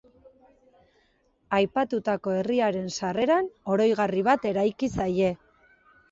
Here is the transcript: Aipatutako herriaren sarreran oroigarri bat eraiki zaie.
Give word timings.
Aipatutako 1.57 2.33
herriaren 2.37 2.87
sarreran 2.93 3.49
oroigarri 3.73 4.23
bat 4.29 4.49
eraiki 4.53 4.89
zaie. 4.97 5.29